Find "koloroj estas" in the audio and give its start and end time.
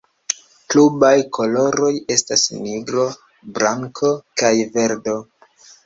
1.39-2.47